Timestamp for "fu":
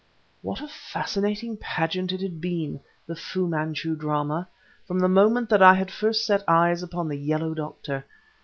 3.15-3.47